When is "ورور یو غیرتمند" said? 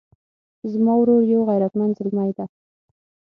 0.97-1.93